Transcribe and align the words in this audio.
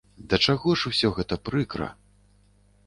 Да 0.29 0.39
чаго 0.45 0.69
ж 0.83 0.93
усё 0.93 1.11
гэта 1.21 1.39
прыкра. 1.49 1.87